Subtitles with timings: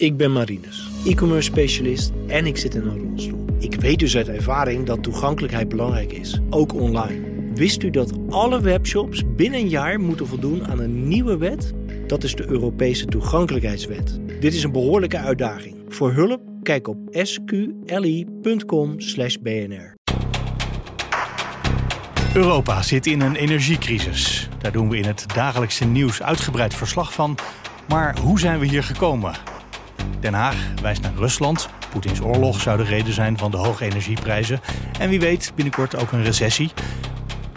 [0.00, 3.44] Ik ben Marinus, e-commerce specialist en ik zit in een rolstoel.
[3.58, 7.52] Ik weet dus uit ervaring dat toegankelijkheid belangrijk is, ook online.
[7.54, 11.72] Wist u dat alle webshops binnen een jaar moeten voldoen aan een nieuwe wet?
[12.06, 14.18] Dat is de Europese toegankelijkheidswet.
[14.40, 15.76] Dit is een behoorlijke uitdaging.
[15.88, 19.94] Voor hulp kijk op sqli.com/bnr.
[22.34, 24.48] Europa zit in een energiecrisis.
[24.58, 27.38] Daar doen we in het dagelijkse nieuws uitgebreid verslag van.
[27.88, 29.55] Maar hoe zijn we hier gekomen?
[30.20, 31.68] Den Haag wijst naar Rusland.
[31.90, 34.60] Poetins oorlog zou de reden zijn van de hoge energieprijzen.
[34.98, 36.70] En wie weet binnenkort ook een recessie.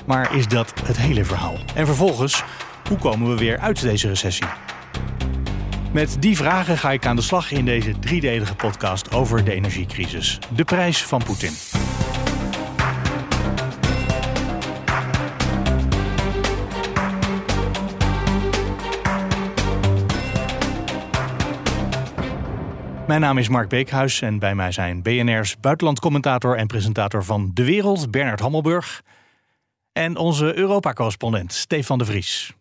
[0.05, 1.55] Maar is dat het hele verhaal?
[1.76, 2.43] En vervolgens,
[2.88, 4.48] hoe komen we weer uit deze recessie?
[5.91, 10.40] Met die vragen ga ik aan de slag in deze driedelige podcast over de energiecrisis.
[10.55, 11.54] De prijs van Poetin.
[23.09, 27.63] Mijn naam is Mark Beekhuis en bij mij zijn BNR's buitenlandcommentator en presentator van De
[27.63, 29.04] Wereld, Bernard Hammelburg.
[29.91, 32.54] En onze Europa-correspondent, Stefan de Vries.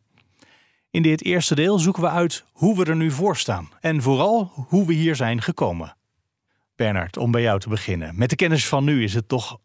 [0.90, 3.68] In dit eerste deel zoeken we uit hoe we er nu voor staan.
[3.80, 5.96] En vooral hoe we hier zijn gekomen.
[6.76, 8.18] Bernard, om bij jou te beginnen.
[8.18, 9.58] Met de kennis van nu is het toch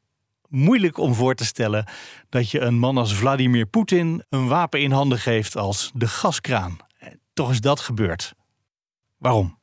[0.49, 1.85] moeilijk om voor te stellen
[2.29, 6.77] dat je een man als Vladimir Poetin een wapen in handen geeft als de gaskraan.
[7.33, 8.33] Toch is dat gebeurd.
[9.17, 9.61] Waarom?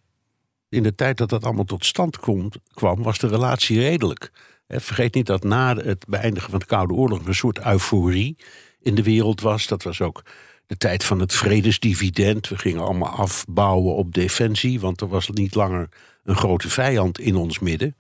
[0.71, 4.31] In de tijd dat dat allemaal tot stand komt, kwam, was de relatie redelijk.
[4.69, 8.37] Vergeet niet dat na het beëindigen van de Koude Oorlog een soort euforie
[8.81, 9.67] in de wereld was.
[9.67, 10.23] Dat was ook
[10.67, 12.49] de tijd van het vredesdividend.
[12.49, 15.89] We gingen allemaal afbouwen op defensie, want er was niet langer
[16.25, 17.97] een grote vijand in ons midden.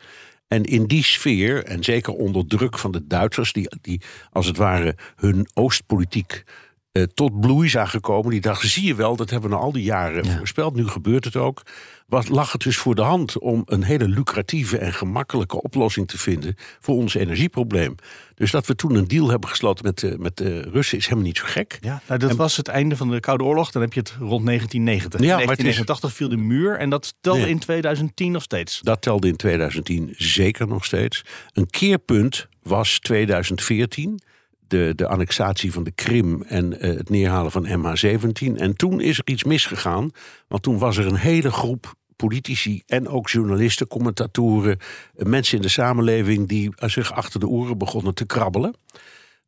[0.48, 4.00] En in die sfeer, en zeker onder druk van de Duitsers, die, die
[4.32, 6.44] als het ware hun Oostpolitiek
[6.92, 8.30] eh, tot bloei zagen komen.
[8.30, 10.74] Die dachten, zie je wel, dat hebben we al die jaren voorspeld.
[10.74, 11.62] Nu gebeurt het ook.
[12.06, 16.18] Was, lag het dus voor de hand om een hele lucratieve en gemakkelijke oplossing te
[16.18, 17.94] vinden voor ons energieprobleem.
[18.34, 21.24] Dus dat we toen een deal hebben gesloten met, de, met de Russen is helemaal
[21.24, 21.78] niet zo gek.
[21.80, 23.70] Ja, nou, dat was het einde van de Koude Oorlog.
[23.70, 25.20] Dan heb je het rond 1990.
[25.20, 28.80] Ja, 1989 viel de muur en dat telde in 2010 nog steeds.
[28.82, 31.24] Dat telde in 2010 zeker nog steeds.
[31.52, 34.20] Een keerpunt was 2014
[34.70, 38.56] de, de annexatie van de Krim en uh, het neerhalen van MH17.
[38.56, 40.10] En toen is er iets misgegaan,
[40.48, 44.78] want toen was er een hele groep politici en ook journalisten, commentatoren,
[45.16, 48.74] eh, mensen in de samenleving die zich achter de oren begonnen te krabbelen.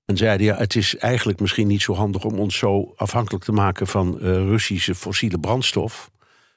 [0.04, 3.52] En zeiden ja, het is eigenlijk misschien niet zo handig om ons zo afhankelijk te
[3.52, 6.10] maken van Russische fossiele brandstof.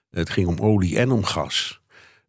[0.09, 1.79] Het ging om olie en om gas.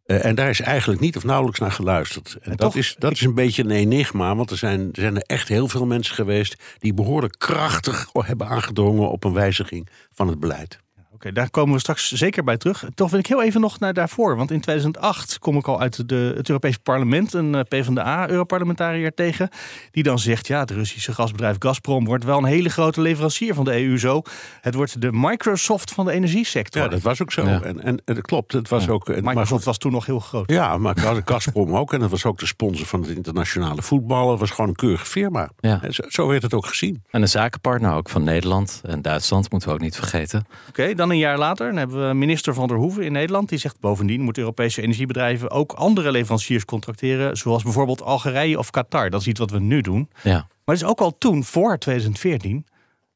[0.07, 2.37] Uh, en daar is eigenlijk niet of nauwelijks naar geluisterd.
[2.41, 5.21] En, dat, is, dat is een beetje een enigma, want er zijn, er zijn er
[5.21, 10.39] echt heel veel mensen geweest die behoorlijk krachtig hebben aangedrongen op een wijziging van het
[10.39, 10.79] beleid.
[11.17, 12.85] Oké, daar komen we straks zeker bij terug.
[12.95, 14.35] Toch wil ik heel even nog naar daarvoor.
[14.35, 19.49] Want in 2008 kom ik al uit de, het Europese parlement een eh, PvdA-europarlementariër tegen.
[19.91, 23.65] Die dan zegt, ja, het Russische gasbedrijf Gazprom wordt wel een hele grote leverancier van
[23.65, 24.21] de EU zo.
[24.61, 26.81] Het wordt de Microsoft van de energiesector.
[26.81, 27.45] Ja, dat was ook zo.
[27.45, 29.07] En, en, dat klopt, het was ook...
[29.07, 30.51] Microsoft maar, was toen nog heel groot.
[30.51, 30.95] Ja, maar
[31.25, 31.93] Gazprom ook.
[31.93, 34.31] En dat was ook de sponsor van het internationale voetballen.
[34.31, 35.49] Het was gewoon een keurige firma.
[35.59, 35.81] Ja.
[35.89, 37.03] Zo, zo, werd het ook gezien.
[37.09, 40.47] En een zakenpartner ook van Nederland en Duitsland, moeten we ook niet vergeten.
[40.69, 43.49] Oké, dan een jaar later dan hebben we minister van der Hoeven in Nederland.
[43.49, 47.37] Die zegt bovendien moeten Europese energiebedrijven ook andere leveranciers contracteren.
[47.37, 49.09] Zoals bijvoorbeeld Algerije of Qatar.
[49.09, 50.09] Dat is iets wat we nu doen.
[50.23, 50.47] Ja.
[50.65, 52.65] Maar is ook al toen, voor 2014,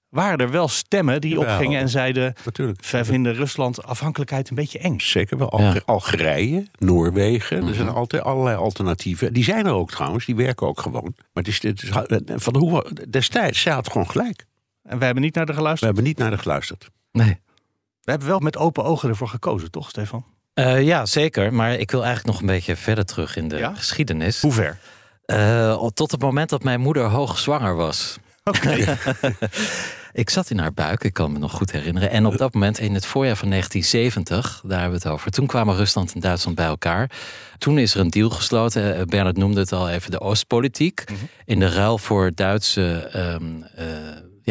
[0.09, 2.33] waren er wel stemmen die opgingen en zeiden...
[2.45, 2.85] Natuurlijk.
[2.85, 4.99] wij vinden Rusland afhankelijkheid een beetje eng.
[4.99, 5.81] Zeker wel.
[5.85, 7.95] Algerije, Noorwegen, er zijn mhm.
[7.95, 9.33] altijd allerlei alternatieven.
[9.33, 11.13] Die zijn er ook trouwens, die werken ook gewoon.
[11.15, 11.89] Maar het is, het is,
[12.35, 14.45] van de Hoeven destijds, zij had gewoon gelijk.
[14.83, 15.79] En we hebben niet naar de geluisterd?
[15.79, 16.89] We hebben niet naar de geluisterd.
[17.11, 17.39] Nee.
[18.01, 20.25] We hebben wel met open ogen ervoor gekozen, toch, Stefan?
[20.55, 21.53] Uh, ja, zeker.
[21.53, 24.41] Maar ik wil eigenlijk nog een beetje verder terug in de geschiedenis.
[24.41, 24.77] Hoe ver?
[25.25, 28.17] Uh, tot het moment dat mijn moeder hoogzwanger was.
[28.43, 28.97] Oké.
[30.13, 32.09] ik zat in haar buik, ik kan me nog goed herinneren.
[32.09, 35.31] En op dat moment, in het voorjaar van 1970, daar hebben we het over.
[35.31, 37.11] Toen kwamen Rusland en Duitsland bij elkaar.
[37.57, 38.95] Toen is er een deal gesloten.
[38.95, 41.03] Eh, Bernard noemde het al even de Oostpolitiek.
[41.09, 43.65] Mm In de ruil voor Duitse um,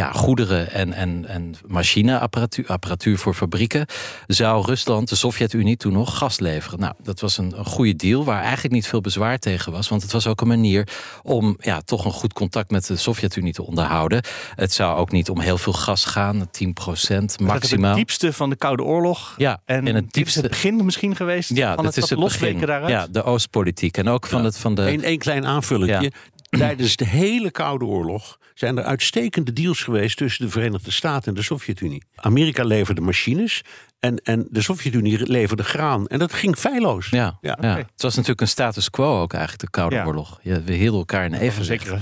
[0.01, 3.87] ja, goederen en, en, en machineapparatuur apparatuur voor fabrieken,
[4.27, 6.81] zou Rusland, de Sovjet-Unie, toen nog gas leveren.
[6.81, 9.89] Nou, dat was een, een goede deal waar eigenlijk niet veel bezwaar tegen was.
[9.89, 10.89] Want het was ook een manier
[11.23, 14.23] om ja, toch een goed contact met de Sovjet-Unie te onderhouden.
[14.55, 17.89] Het zou ook niet om heel veel gas gaan, 10% maximaal.
[17.89, 19.35] Het diepste van de Koude Oorlog.
[19.37, 21.57] Ja, en, het diepste het begin misschien geweest.
[21.57, 22.59] Ja, van het, het is het begin.
[22.59, 22.91] Daaruit.
[22.91, 23.97] Ja, de Oostpolitiek.
[23.97, 25.07] En ook van het van de.
[25.07, 26.13] Eén klein aanvullingje.
[26.51, 31.35] Tijdens de hele Koude Oorlog zijn er uitstekende deals geweest tussen de Verenigde Staten en
[31.35, 32.03] de Sovjet-Unie.
[32.15, 33.63] Amerika leverde machines
[34.01, 36.07] En, en de Sovjet-Unie leverde graan.
[36.07, 37.09] En dat ging feilloos.
[37.09, 37.59] Ja, ja.
[37.61, 37.77] Ja.
[37.77, 40.05] Het was natuurlijk een status quo ook eigenlijk, de Koude Ja.
[40.05, 40.39] Oorlog.
[40.43, 41.83] Je, we hielden elkaar in Een evenwicht.
[41.83, 41.99] zekere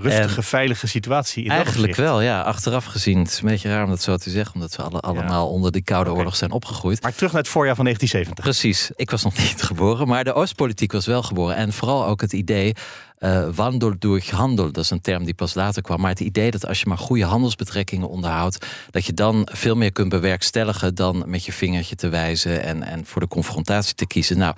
[0.00, 1.42] rustige, veilige situatie.
[1.42, 2.40] In dat Eigenlijk wel, ja.
[2.42, 3.18] Achteraf gezien.
[3.18, 5.72] Het is een beetje raar om dat zo te zeggen, omdat we alle, allemaal onder
[5.72, 6.12] die Koude.
[6.12, 7.02] Oorlog zijn opgegroeid.
[7.02, 8.44] Maar terug naar het voorjaar van 1970.
[8.44, 11.56] Precies, ik was nog niet geboren, maar de Oostpolitiek was wel geboren.
[11.56, 12.74] En vooral ook het idee,
[13.18, 16.00] eh wandel durch handel, dat is een term die pas later kwam.
[16.00, 19.92] Maar het idee dat als je maar goede handelsbetrekkingen onderhoudt, dat je dan veel meer
[19.92, 24.38] kunt bewerkstelligen dan met je vingertje te wijzen en, en voor de confrontatie te kiezen.
[24.38, 24.54] Nou,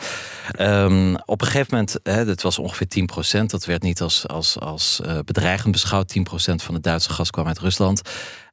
[0.51, 4.59] ehm, op een gegeven moment, hè, dat was ongeveer 10%, dat werd niet als, als,
[4.59, 6.09] als eh, bedreigend beschouwd.
[6.09, 8.03] 10% van het Duitse gas kwam uit Rusland.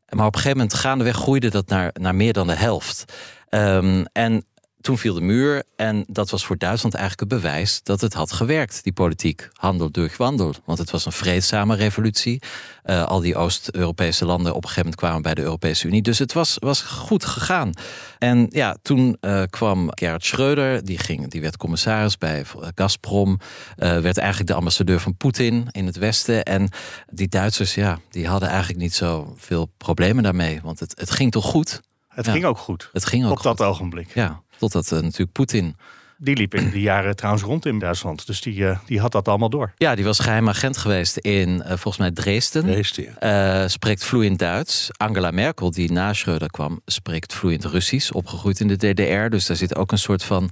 [0.10, 3.14] Maar op een gegeven moment gaandeweg groeide dat naar, naar meer dan de helft.
[3.50, 4.46] Ehm, en
[4.88, 8.32] toen viel de muur en dat was voor Duitsland eigenlijk het bewijs dat het had
[8.32, 9.48] gewerkt, die politiek.
[9.54, 10.54] Handel durch wandel.
[10.66, 12.42] Want het was een vreedzame revolutie.
[12.84, 16.02] Eh, al die Oost-Europese landen op een gegeven moment kwamen bij de Europese Unie.
[16.02, 17.72] Dus het was, was goed gegaan.
[18.18, 22.44] En ja, toen eh, kwam Gerhard Schreuder, die, ging, die werd commissaris bij
[22.76, 23.40] Gazprom.
[23.76, 26.44] eh, werd eigenlijk de ambassadeur van Poetin in het Westen.
[26.44, 26.70] En
[27.12, 30.60] die Duitsers, ja, die hadden eigenlijk niet zo veel problemen daarmee.
[30.64, 31.82] Want het, het ging toch goed?
[32.18, 32.32] Het Ja.
[32.32, 32.90] ging ook goed.
[32.94, 34.14] Het ging ook Op dat ogenblik.
[34.14, 35.76] Ja, totdat eh, natuurlijk Poetin
[36.20, 38.26] Die liep in die jaren trouwens rond in Duitsland.
[38.28, 39.74] Dus die, eh, die had dat allemaal door.
[39.78, 42.84] Ja, die was geheim agent geweest in eh, volgens mij Dresden.
[42.96, 43.62] Ja.
[43.64, 44.90] Eh, spreekt vloeiend Duits.
[44.98, 48.12] Angela Merkel, die na Schreuder kwam, spreekt vloeiend Russisch.
[48.12, 49.30] Opgegroeid in de DDR.
[49.30, 50.50] Dus daar zit ook een soort van.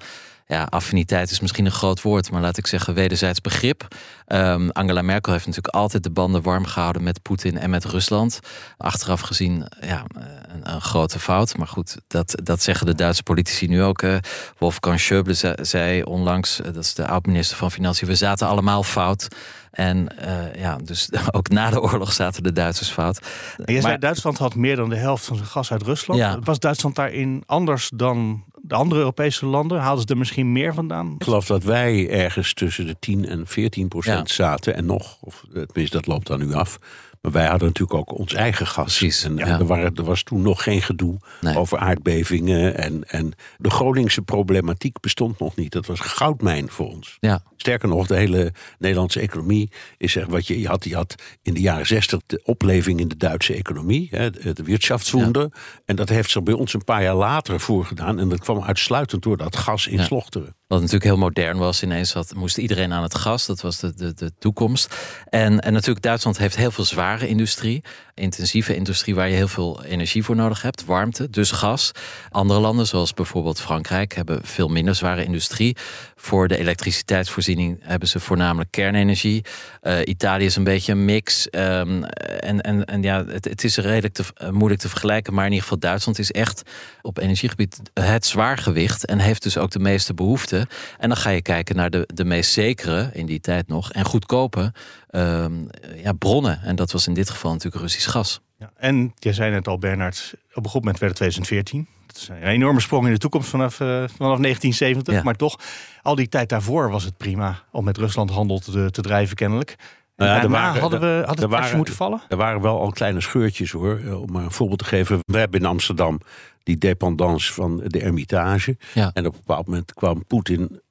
[0.47, 3.87] Ja, affiniteit is misschien een groot woord, maar laat ik zeggen wederzijds begrip.
[4.25, 8.39] Ehm, Angela Merkel heeft natuurlijk altijd de banden warm gehouden met Poetin en met Rusland.
[8.77, 10.03] Achteraf gezien, ja,
[10.47, 11.57] een, een grote fout.
[11.57, 14.01] Maar goed, dat, dat zeggen de Duitse politici nu ook.
[14.01, 14.15] eh.
[14.57, 18.83] Wolfgang Schäuble zei, zei onlangs, eh, dat is de oud-minister van Financiën, we zaten allemaal
[18.83, 19.27] fout.
[19.71, 23.17] En eh, ja, dus ook na de oorlog zaten de Duitsers fout.
[23.57, 26.19] En jij zei Maar- Duitsland had meer dan de helft van zijn gas uit Rusland.
[26.19, 26.39] Ja.
[26.43, 29.79] Was Duitsland daarin anders dan de andere Europese landen?
[29.79, 31.15] Haalden ze er misschien meer vandaan?
[31.17, 34.33] Ik geloof dat wij ergens tussen de 10 en 14 procent Ja.
[34.35, 34.75] zaten.
[34.75, 36.77] En nog, of eh, tenminste dat loopt dan nu af.
[37.25, 38.97] Maar wij hadden natuurlijk ook ons eigen gas.
[38.97, 39.59] Precies, En, en ja.
[39.59, 41.57] er, waren, er was toen nog geen gedoe Nee.
[41.57, 42.77] over aardbevingen.
[42.77, 45.71] En, en de Groningse problematiek bestond nog niet.
[45.71, 47.17] Dat was goudmijn voor ons.
[47.19, 50.83] Ja, Sterker nog, de hele Nederlandse economie is echt wat je, je had.
[50.83, 54.63] Je had in de jaren zestig de opleving in de Duitse economie, hè, de de
[54.63, 55.51] Wirtschaftswunder.
[55.85, 58.19] En dat heeft zich bij ons een paar jaar later voorgedaan.
[58.19, 60.03] En dat kwam uitsluitend door dat gas in.
[60.03, 60.55] Slochteren.
[60.67, 61.83] Wat natuurlijk heel modern was.
[61.83, 63.45] Ineens had, moest iedereen aan het gas.
[63.45, 64.95] Dat was de, de, de toekomst.
[65.29, 67.83] En, en natuurlijk, Duitsland heeft heel veel zware industrie.
[68.13, 70.85] Intensieve industrie waar je heel veel energie voor nodig hebt.
[70.85, 71.91] Warmte, dus gas.
[72.29, 75.77] Andere landen, zoals bijvoorbeeld Frankrijk, hebben veel minder zware industrie.
[76.25, 79.45] Voor de elektriciteitsvoorziening hebben ze voornamelijk kernenergie.
[79.81, 81.49] Eh, Italië is een beetje een mix.
[81.49, 85.33] Ehm, en, en, en ja, het, het is redelijk eh, moeilijk te vergelijken.
[85.33, 86.63] Maar in ieder geval, Duitsland is echt
[87.01, 89.05] op energiegebied het zwaargewicht.
[89.05, 90.67] En heeft dus ook de meeste behoefte.
[90.97, 94.05] En dan ga je kijken naar de, de meest zekere, in die tijd nog, en
[94.05, 94.73] goedkope
[95.09, 95.53] ehm,
[95.95, 96.61] ja, bronnen.
[96.61, 98.41] En dat was in dit geval natuurlijk Russisch gas.
[98.57, 98.71] Ja.
[98.77, 101.94] En jij zei net al, Bernard, op een goed moment werd het 2014.
[102.15, 105.13] Is een enorme sprong in de toekomst vanaf, eh, vanaf 1970.
[105.13, 105.23] Ja.
[105.23, 105.59] Maar toch,
[106.01, 109.69] al die tijd daarvoor was het prima om met Rusland handel te, te drijven kennelijk.
[109.69, 112.21] En Nou ja, daarna waren- hadden we, had het waren- moeten vallen?
[112.27, 113.99] Er waren wel al kleine scheurtjes hoor.
[114.05, 115.19] Eh, Om maar een voorbeeld te geven.
[115.25, 116.19] We hebben in Amsterdam
[116.63, 118.77] die dependance van de Ermitage.
[118.93, 119.11] Ja.
[119.13, 120.81] En op een bepaald moment kwam Poetin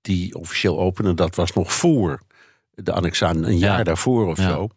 [0.00, 1.16] die officieel openen.
[1.16, 2.22] Dat was nog voor
[2.70, 3.84] de annexatie, een jaar Ja.
[3.84, 4.48] daarvoor of Ja.
[4.48, 4.68] zo.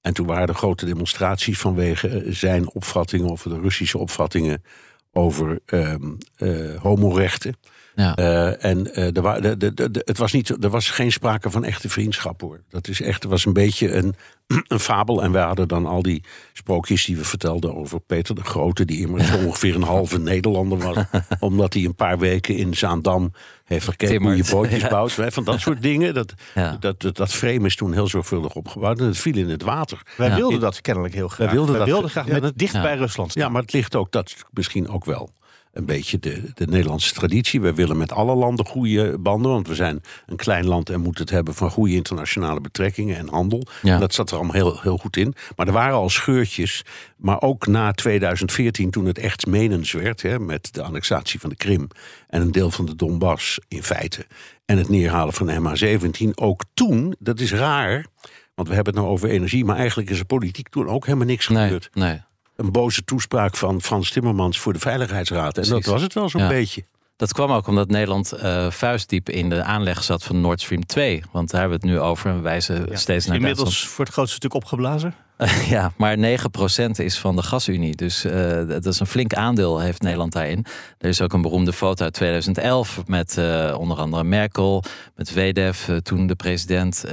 [0.00, 3.28] En toen waren er grote demonstraties vanwege eh, zijn opvattingen...
[3.30, 4.62] of de Russische opvattingen
[5.12, 7.56] over ehm eh, homorechten.
[7.98, 8.16] Ja.
[8.16, 11.50] Eh, en eh, er, wa- de, de, de- het was niet, er was geen sprake
[11.50, 12.60] van echte vriendschap hoor.
[12.70, 14.14] Dat is echt, het was een beetje een,
[14.68, 15.22] een fabel.
[15.22, 19.00] En wij hadden dan al die sprookjes die we vertelden over Peter de Grote, die
[19.00, 20.96] immers ongeveer een halve Nederlander was.
[21.40, 23.32] omdat hij een paar weken in Zaandam
[23.64, 24.88] heeft gekeken hoe je bootjes Ja.
[24.88, 25.12] bouwt.
[25.12, 26.14] Van dat soort dingen.
[26.14, 26.76] Dat, Ja.
[26.80, 28.98] dat, dat, dat frame is toen heel zorgvuldig opgebouwd.
[29.00, 30.02] En het viel in het water.
[30.16, 30.36] Wij Ja.
[30.36, 31.46] wilden dat kennelijk heel graag.
[31.46, 32.82] Wij wilden dat- graag ja, met dicht ja.
[32.82, 33.42] bij Rusland staan.
[33.42, 35.30] Ja, maar het ligt ook, dat is misschien ook wel
[35.72, 37.60] een beetje de, de Nederlandse traditie.
[37.60, 41.24] We willen met alle landen goede banden, want we zijn een klein land en moeten
[41.24, 43.66] het hebben van goede internationale betrekkingen en handel.
[43.82, 43.94] Ja.
[43.94, 45.34] En dat zat er allemaal heel, heel goed in.
[45.56, 46.84] Maar er waren al scheurtjes,
[47.16, 51.56] maar ook na 2014, toen het echt menens werd, hè, met de annexatie van de
[51.56, 51.88] Krim
[52.28, 54.26] en een deel van de Donbass in feite,
[54.64, 58.06] en het neerhalen van MH17, ook toen, dat is raar.
[58.54, 61.26] Want we hebben het nou over energie, maar eigenlijk is er politiek toen ook helemaal
[61.26, 62.20] niks Nee, gebeurd nee.
[62.58, 65.58] Een boze toespraak van Frans Timmermans voor de Veiligheidsraad.
[65.58, 66.48] En dat was het wel zo'n Ja.
[66.48, 66.84] beetje.
[67.16, 71.22] Dat kwam ook omdat Nederland eh, vuistdiep in de aanleg zat van Nord Stream 2.
[71.32, 72.96] Want daar hebben we het nu over en wijzen Ja.
[72.96, 73.94] steeds naar Inmiddels Duitsland.
[73.94, 75.14] voor het grootste stuk opgeblazen.
[75.68, 76.20] Ja, maar 9%
[76.90, 77.96] is van de gasunie.
[77.96, 78.32] Dus uh,
[78.68, 80.64] dat is een flink aandeel heeft Nederland daarin.
[80.98, 84.82] Er is ook een beroemde foto uit 2011 met uh, onder andere Merkel,
[85.14, 87.04] met WDF, uh, toen de president,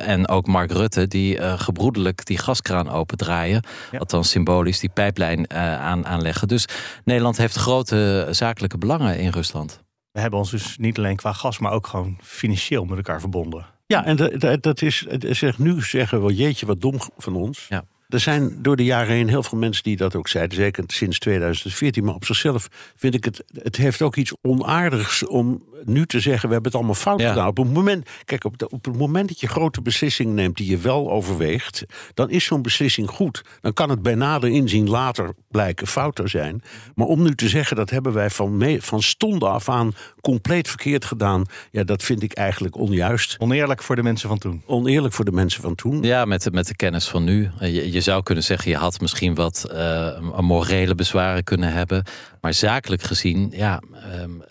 [0.00, 3.62] en ook Mark Rutte, die gebroedelijk die gaskraan opendraaien.
[3.90, 3.98] Ja.
[3.98, 6.48] Althans symbolisch die pijplijn aan, aanleggen.
[6.48, 6.66] Dus
[7.04, 9.82] Nederland heeft grote zakelijke belangen in Rusland.
[10.12, 13.66] We hebben ons dus niet alleen qua gas, maar ook gewoon financieel met elkaar verbonden.
[13.94, 17.66] Ja, en dat, dat is, zeg, nu zeggen we, jeetje, wat dom van ons.
[17.68, 17.84] Ja.
[18.08, 21.18] Er zijn door de jaren heen heel veel mensen die dat ook zeiden, zeker sinds
[21.18, 22.04] 2014.
[22.04, 26.48] Maar op zichzelf vind ik het, het heeft ook iets onaardigs om nu te zeggen:
[26.48, 27.48] we hebben het allemaal fout gedaan.
[27.48, 30.78] Op het moment, kijk, op, op het moment dat je grote beslissingen neemt die je
[30.78, 33.44] wel overweegt, dan is zo'n beslissing goed.
[33.60, 36.62] Dan kan het bij nader inzien later blijken fout te zijn.
[36.94, 40.68] Maar om nu te zeggen dat hebben wij van, me, van stonden af aan compleet
[40.68, 43.36] verkeerd gedaan, ja, dat vind ik eigenlijk onjuist.
[43.38, 44.62] Oneerlijk voor de mensen van toen.
[44.66, 46.02] Oneerlijk voor de mensen van toen.
[46.02, 47.50] Ja, met, met de kennis van nu.
[47.60, 52.04] Je, je zou kunnen zeggen, je had misschien wat uh, morele bezwaren kunnen hebben.
[52.40, 53.82] Maar zakelijk gezien, ja.
[54.22, 54.42] Um,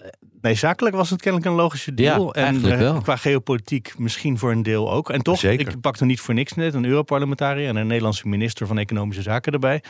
[0.43, 2.37] Nee, zakelijk was het kennelijk een logische deal.
[2.37, 3.01] Ja, en uh, wel.
[3.01, 5.09] qua geopolitiek misschien voor een deel ook.
[5.09, 5.67] En toch, Zeker.
[5.67, 9.53] ik pakte niet voor niks net een Europarlementariër en een Nederlandse minister van Economische Zaken
[9.53, 9.81] erbij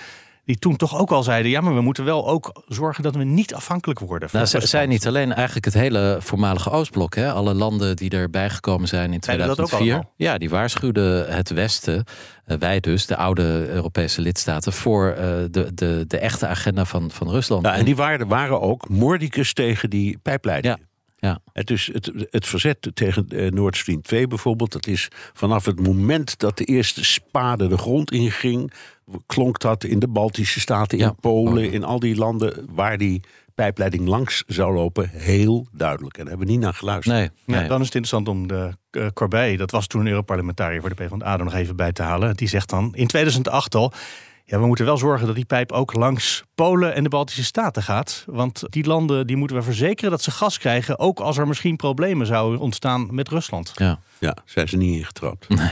[0.45, 3.23] die toen toch ook al zeiden: ja, maar we moeten wel ook zorgen dat we
[3.23, 4.29] niet afhankelijk worden.
[4.31, 7.31] Nou, ze zijn niet alleen eigenlijk het hele voormalige Oostblok, hè?
[7.31, 10.03] alle landen die erbij gekomen zijn in 2004.
[10.15, 12.05] Ja, die waarschuwden het Westen,
[12.47, 15.17] uh, wij dus, de oude Europese lidstaten, voor uh,
[15.51, 17.65] de, de, de echte agenda van, van Rusland.
[17.65, 20.75] Ja, en die waren, waren ook moordicus tegen die pijpleiding.
[20.77, 20.85] Ja.
[21.23, 21.39] Ja.
[21.53, 25.79] Het, is het, het verzet tegen uh, Nord Stream 2 bijvoorbeeld, dat is vanaf het
[25.79, 28.73] moment dat de eerste spade de grond inging,
[29.25, 33.21] klonk dat in de Baltische Staten, in Polen, in al die landen waar die
[33.55, 36.17] pijpleiding langs zou lopen, heel duidelijk.
[36.17, 37.17] En daar hebben we niet naar geluisterd.
[37.17, 37.61] Nee, nee.
[37.61, 40.89] Ja, dan is het interessant om de uh, Corbij, dat was toen een Europarlementariër voor
[40.89, 42.35] de PvdA, er nog even bij te halen.
[42.35, 43.93] Die zegt dan in 2008 al.
[44.45, 47.83] Ja, we moeten wel zorgen dat die pijp ook langs Polen en de Baltische Staten
[47.83, 48.23] gaat.
[48.27, 50.99] Want die landen die moeten we verzekeren dat ze gas krijgen.
[50.99, 53.71] Ook als er misschien problemen zouden ontstaan met Rusland.
[53.75, 55.49] Ja, ja zijn ze niet ingetrapt.
[55.49, 55.71] Nee,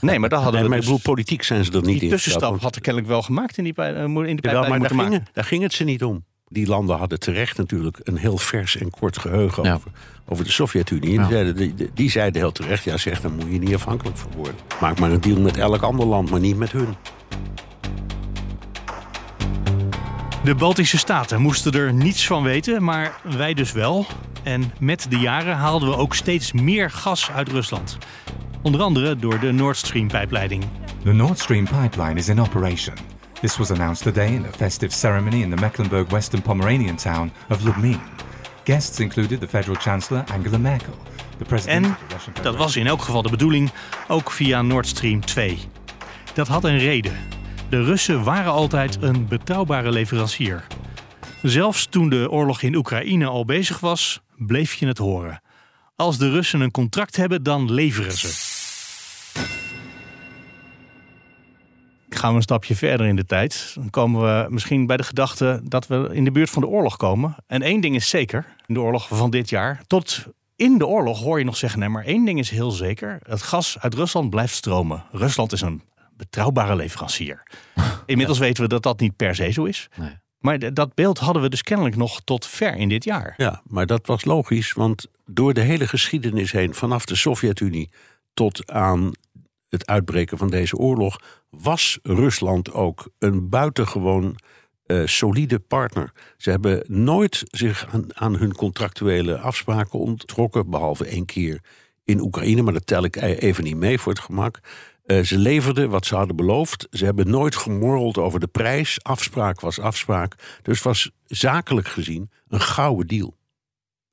[0.00, 0.68] nee maar daar hadden we.
[0.68, 1.98] Dus, bedoel, politiek zijn ze er niet in.
[1.98, 4.68] Die tussenstap had er kennelijk wel gemaakt in die, pijp, in die ja, pijplijn.
[4.68, 6.24] maar daar ging, daar ging het ze niet om.
[6.50, 9.74] Die landen hadden terecht natuurlijk een heel vers en kort geheugen Ja.
[9.74, 9.90] over,
[10.28, 11.18] over de Sovjet-Unie.
[11.18, 14.30] Die, zeiden, die, die zeiden heel terecht, ja zeg, daar moet je niet afhankelijk van
[14.36, 14.54] worden.
[14.80, 16.94] Maak maar een deal met elk ander land, maar niet met hun.
[20.44, 24.06] De Baltische Staten moesten er niets van weten, maar wij dus wel.
[24.42, 27.98] En met de jaren haalden we ook steeds meer gas uit Rusland.
[28.62, 30.64] Onder andere door de Nord Stream pijpleiding.
[31.04, 32.94] The Nord Stream pipeline is in operation.
[33.40, 37.62] This was announced today in a festive ceremony in the Mecklenburg Western Pomeranian town of
[37.62, 38.00] Lubmin.
[38.64, 40.94] Guests included the federal chancellor Angela Merkel,
[41.38, 43.70] the president En of the Russian dat was in elk geval de bedoeling,
[44.08, 45.58] ook via Nord Stream 2.
[46.34, 47.37] Dat had een reden.
[47.68, 50.66] De Russen waren altijd een betrouwbare leverancier.
[51.42, 55.42] Zelfs toen de oorlog in Oekraïne al bezig was, bleef je het horen.
[55.96, 58.46] Als de Russen een contract hebben, dan leveren ze.
[62.08, 65.60] Gaan we een stapje verder in de tijd, dan komen we misschien bij de gedachte
[65.64, 67.36] dat we in de buurt van de oorlog komen.
[67.46, 70.24] En één ding is zeker, in de oorlog van dit jaar, tot
[70.56, 73.42] in de oorlog hoor je nog zeggen, nee, maar één ding is heel zeker, het
[73.42, 75.04] gas uit Rusland blijft stromen.
[75.12, 75.82] Rusland is een
[76.18, 77.42] betrouwbare leverancier.
[78.06, 79.88] Inmiddels weten we dat dat niet per se zo is.
[79.96, 80.16] Nee.
[80.38, 83.34] Maar dat beeld hadden we dus kennelijk nog tot ver in dit jaar.
[83.36, 87.90] Ja, maar dat was logisch, want door de hele geschiedenis heen, vanaf de Sovjet-Unie
[88.34, 89.12] tot aan
[89.68, 91.20] het uitbreken van deze oorlog,
[91.50, 94.36] was Rusland ook een buitengewoon
[94.86, 96.12] eh, solide partner.
[96.36, 101.60] Ze hebben nooit zich aan, aan hun contractuele afspraken onttrokken, behalve één keer
[102.04, 104.60] in Oekraïne, maar dat tel ik e- even niet mee voor het gemak.
[105.08, 106.86] Eh, ze leverden wat ze hadden beloofd.
[106.90, 108.98] Ze hebben nooit gemorreld over de prijs.
[109.02, 110.34] Afspraak was afspraak.
[110.62, 113.37] Dus was zakelijk gezien een gouden deal.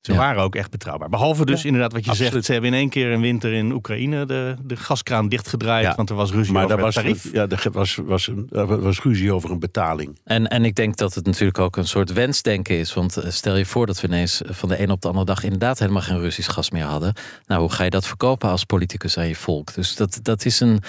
[0.05, 0.17] Ze Ja.
[0.17, 1.09] waren ook echt betrouwbaar.
[1.09, 2.31] Behalve dus inderdaad wat je absoluut.
[2.33, 2.45] zegt.
[2.45, 5.85] Ze hebben in één keer een winter in Oekraïne de, de gaskraan dichtgedraaid.
[5.85, 5.95] Ja.
[5.95, 7.31] Want er was ruzie Maar over daar was, tarief.
[7.31, 10.19] ja, er was, was, een, er was ruzie over een betaling.
[10.23, 12.93] En, en ik denk dat het natuurlijk ook een soort wensdenken is.
[12.93, 15.43] Want eh, stel je voor dat we ineens van de een op de andere dag
[15.43, 17.13] inderdaad helemaal geen Russisch gas meer hadden.
[17.47, 19.73] Nou, hoe ga je dat verkopen als politicus aan je volk?
[19.73, 20.79] Dus dat, dat is een.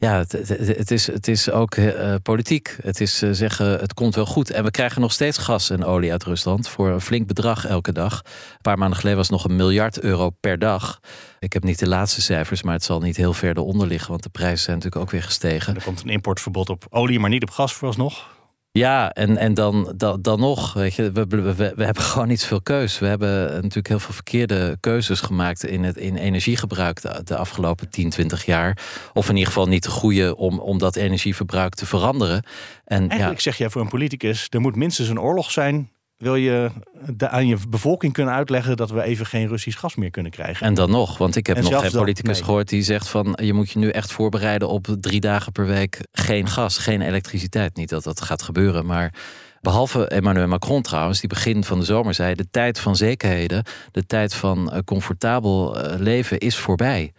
[0.00, 2.76] Ja, het, is, het is ook eh, politiek.
[2.82, 4.50] Het is eh, zeggen, het komt wel goed.
[4.50, 7.92] En we krijgen nog steeds gas en olie uit Rusland voor een flink bedrag elke
[7.92, 8.22] dag.
[8.24, 11.00] Een paar maanden geleden was het nog een miljard euro per dag.
[11.38, 14.10] Ik heb niet de laatste cijfers, maar het zal niet heel ver eronder liggen.
[14.10, 15.74] Want de prijzen zijn natuurlijk ook weer gestegen.
[15.74, 18.37] Er komt een importverbod op olie, maar niet op gas vooralsnog.
[18.70, 22.40] Ja, en, en dan, dan, dan nog, weet je, we, we, we, hebben gewoon niet
[22.40, 22.98] zoveel keus.
[22.98, 27.90] We hebben natuurlijk heel veel verkeerde keuzes gemaakt in, het, in energiegebruik de, de afgelopen
[27.90, 28.78] 10, 20 jaar.
[29.12, 32.44] Of in ieder geval niet de goede om, om dat energieverbruik te veranderen.
[32.84, 36.70] En, Eigenlijk zeg jij voor een politicus, er moet minstens een oorlog zijn wil je
[37.16, 40.66] de, aan je bevolking kunnen uitleggen dat we even geen Russisch gas meer kunnen krijgen.
[40.66, 43.70] En dan nog, want ik heb nog geen politicus gehoord die zegt van je moet
[43.70, 47.76] je nu echt voorbereiden op drie dagen per week geen gas, geen elektriciteit.
[47.76, 49.12] Niet dat dat gaat gebeuren, maar
[49.60, 54.06] Behalve Emmanuel Macron trouwens, die begin van de zomer zei: de tijd van zekerheden, de
[54.06, 57.12] tijd van eh, comfortabel eh, leven is voorbij.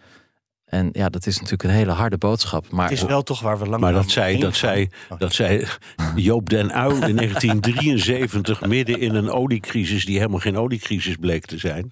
[0.70, 2.70] En ja, dat is natuurlijk een hele harde boodschap.
[2.70, 5.66] Maar het is wel toch waar we lang Maar dat zei, dat, zei, dat zei
[6.14, 11.58] Joop den Uyl in 1973, midden in een oliecrisis die helemaal geen oliecrisis bleek te
[11.58, 11.90] zijn.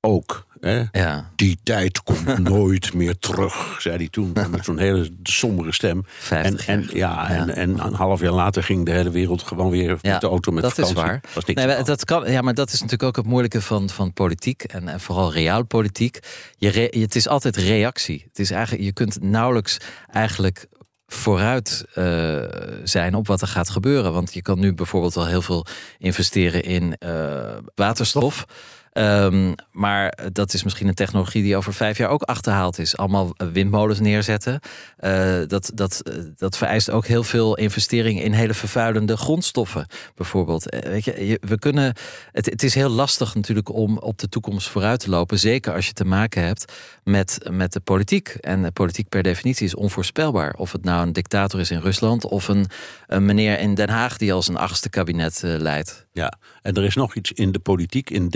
[0.00, 0.46] Ook.
[0.60, 0.82] Hè?
[0.92, 1.30] Ja.
[1.36, 4.32] Die tijd komt nooit meer terug, zei hij toen.
[4.50, 6.04] Met zo'n hele sombere stem.
[6.30, 9.98] En, en, ja, En, en een half jaar later ging de hele wereld gewoon weer
[10.02, 10.96] met de auto met dat vakantie.
[10.96, 11.20] is waar.
[11.34, 14.12] Was niks nee, dat kan, ja, maar dat is natuurlijk ook het moeilijke van, van
[14.12, 14.62] politiek.
[14.62, 16.18] En, en vooral realpolitiek.
[16.56, 18.24] Je re, het is altijd reactie.
[18.28, 20.66] Het is eigenlijk, je kunt nauwelijks eigenlijk
[21.06, 22.42] vooruit uh,
[22.82, 24.12] zijn op wat er gaat gebeuren.
[24.12, 25.66] Want je kan nu bijvoorbeeld wel heel veel
[25.98, 28.46] investeren in uh, waterstof.
[28.92, 32.96] Um, maar dat is misschien een technologie die over vijf jaar ook achterhaald is.
[32.96, 34.60] Allemaal windmolens neerzetten.
[35.00, 36.02] Uh, dat, dat,
[36.36, 40.76] dat vereist ook heel veel investering in hele vervuilende grondstoffen, bijvoorbeeld.
[40.82, 41.94] Weet je, we kunnen,
[42.32, 45.38] het, het is heel lastig natuurlijk om op de toekomst vooruit te lopen.
[45.38, 46.72] Zeker als je te maken hebt
[47.04, 48.28] met, met de politiek.
[48.28, 50.54] En de politiek per definitie is onvoorspelbaar.
[50.54, 52.66] Of het nou een dictator is in Rusland of een,
[53.06, 56.06] meneer in Den Haag die als een achtste kabinet leidt.
[56.12, 58.28] Ja, en er is nog iets in de politiek, in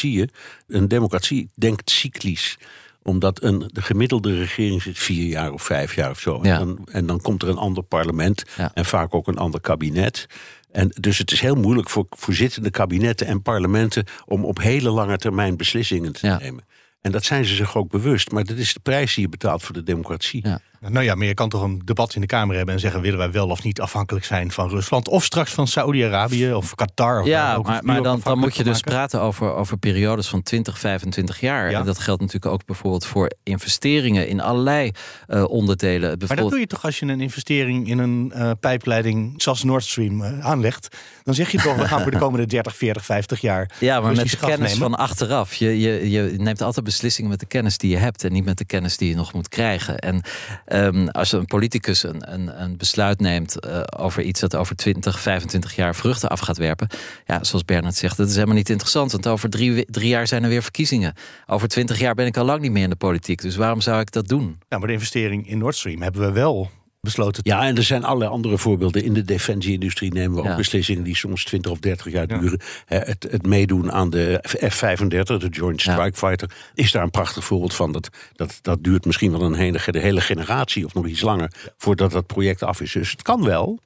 [0.00, 0.30] democratieën.
[0.66, 2.58] Een democratie denkt cyclisch
[3.02, 6.38] omdat een, de gemiddelde regering zit vier jaar of vijf jaar of zo.
[6.42, 6.58] Ja.
[6.60, 8.70] En, dan, en dan komt er een ander parlement Ja.
[8.74, 10.26] en vaak ook een ander kabinet.
[10.72, 14.90] En dus het is heel moeilijk voor, voor zittende kabinetten en parlementen om op hele
[14.90, 16.38] lange termijn beslissingen te Ja.
[16.38, 16.64] nemen.
[17.06, 18.30] En dat zijn ze zich ook bewust.
[18.30, 20.48] Maar dat is de prijs die je betaalt voor de democratie.
[20.48, 20.60] Ja.
[20.80, 23.18] Nou ja, maar je kan toch een debat in de Kamer hebben en zeggen: willen
[23.18, 25.08] wij wel of niet afhankelijk zijn van Rusland?
[25.08, 27.20] Of straks van Saoedi-Arabië of Qatar?
[27.20, 30.42] Of Ja, ook maar, maar dan, dan moet je dus praten over, over periodes van
[30.42, 31.70] 20, 25 jaar.
[31.70, 31.78] Ja.
[31.78, 34.90] En dat geldt natuurlijk ook bijvoorbeeld voor investeringen in allerlei
[35.26, 36.00] eh, onderdelen.
[36.00, 39.62] Maar dat Bijvoorbeeld, doe je toch als je een investering in een eh, pijpleiding zoals
[39.62, 40.96] Nord Stream eh, aanlegt.
[41.22, 43.70] Dan zeg je toch, we gaan voor de komende 30, 40, 50 jaar.
[43.78, 44.90] ja, maar met de kennis nemen.
[44.90, 45.54] van achteraf.
[45.54, 48.58] Je, je, je neemt altijd beslissingen met de kennis die je hebt en niet met
[48.58, 49.98] de kennis die je nog moet krijgen.
[49.98, 50.22] En
[50.64, 55.20] ehm, als een politicus een, een, een besluit neemt eh, over iets dat over 20,
[55.20, 56.88] 25 jaar vruchten af gaat werpen.
[57.26, 59.12] Ja, zoals Bernard zegt, dat is helemaal niet interessant.
[59.12, 61.14] Want over drie, drie jaar zijn er weer verkiezingen.
[61.46, 63.42] Over 20 jaar ben ik al lang niet meer in de politiek.
[63.42, 64.58] Dus waarom zou ik dat doen?
[64.68, 66.70] Ja, maar de investering in Nord Stream hebben we wel
[67.06, 67.42] besloten.
[67.42, 69.04] te- Ja, en er zijn allerlei andere voorbeelden.
[69.04, 72.38] In de defensieindustrie nemen we ook beslissingen die soms 20 of 30 jaar Ja.
[72.38, 72.60] duren.
[72.86, 75.80] Het, het meedoen aan de F-35, de Joint.
[75.80, 77.92] Strike Fighter, is daar een prachtig voorbeeld van.
[77.92, 81.50] Dat, dat, dat duurt misschien wel een hele, de hele generatie of nog iets langer
[81.76, 82.92] voordat dat project af is.
[82.92, 83.78] Dus het kan wel,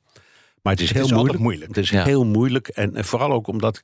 [0.63, 1.39] maar het is Het heel is moeilijk.
[1.39, 1.69] moeilijk.
[1.75, 3.81] Het is heel moeilijk en, en vooral ook omdat.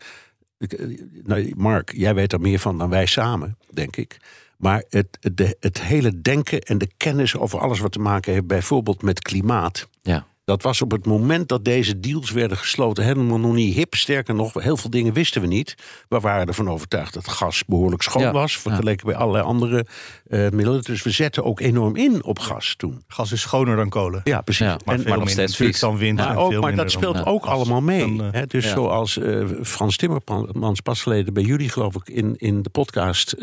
[0.59, 0.87] ik, eh,
[1.25, 4.17] Nou, Mark, jij weet er meer van dan wij samen, denk ik.
[4.57, 8.47] Maar het, de, het hele denken en de kennis over alles wat te maken heeft,
[8.47, 9.89] bijvoorbeeld met klimaat.
[10.03, 10.27] Ja.
[10.45, 13.95] Dat was op het moment dat deze deals werden gesloten helemaal nog niet hip.
[13.95, 15.75] Sterker nog, heel veel dingen wisten we niet.
[16.09, 18.59] We waren ervan overtuigd dat gas behoorlijk schoon Ja, was.
[18.59, 19.87] Vergeleken bij allerlei andere
[20.27, 20.83] eh, middelen.
[20.83, 23.03] Dus we zetten ook enorm in op gas toen.
[23.07, 24.21] Gas is schoner dan kolen.
[24.25, 24.67] Ja, precies.
[24.67, 26.27] Ja, Maar, En- veel nog steeds dan wind.
[26.37, 27.53] ook, veel maar dat speelt ook gas.
[27.55, 28.17] allemaal mee.
[28.17, 28.47] Dan, eh, hè.
[28.47, 28.71] Dus ja.
[28.71, 33.35] zoals eh, Frans Timmermans pas geleden bij jullie, geloof ik, in, in de podcast.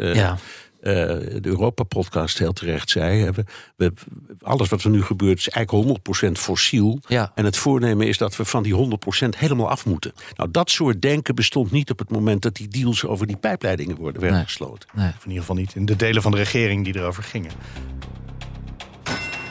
[0.84, 3.30] Eh, de Europa-podcast heel terecht zei.
[3.32, 3.44] We,
[3.76, 3.94] we-
[4.42, 7.00] alles wat er nu gebeurt is eigenlijk 100% fossiel.
[7.08, 7.32] Ja.
[7.36, 10.14] En het voornemen is dat we van die 100% helemaal af moeten.
[10.36, 13.96] Nou, dat soort denken bestond niet op het moment dat die deals over die pijpleidingen
[13.96, 14.48] worden, werden Nee.
[14.48, 14.90] gesloten.
[14.94, 15.08] Nee.
[15.08, 17.52] Of in ieder geval niet in de delen van de regering die erover gingen.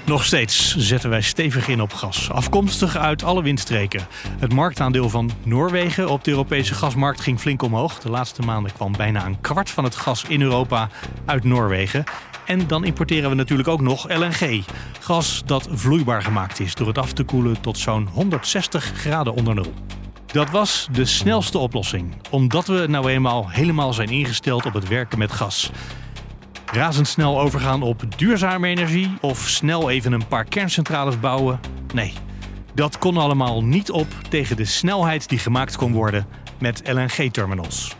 [0.05, 4.07] Nog steeds zetten wij stevig in op gas, afkomstig uit alle windstreken.
[4.39, 7.99] Het marktaandeel van Noorwegen op de Europese gasmarkt ging flink omhoog.
[7.99, 10.89] De laatste maanden kwam bijna een kwart van het gas in Europa
[11.25, 12.05] uit Noorwegen.
[12.47, 14.65] En dan importeren we natuurlijk ook nog LNG.
[15.01, 19.55] Gas dat vloeibaar gemaakt is door het af te koelen tot zo'n 160 graden onder
[19.55, 19.73] nul.
[20.27, 25.19] Dat was de snelste oplossing, omdat we nou eenmaal helemaal zijn ingesteld op het werken
[25.19, 25.71] met gas.
[26.73, 31.61] Razendsnel overgaan op duurzame energie of snel even een paar kerncentrales bouwen?
[31.95, 32.13] Nee,
[32.75, 36.27] dat kon allemaal niet op tegen de snelheid die gemaakt kon worden
[36.59, 37.97] met LNG-terminals.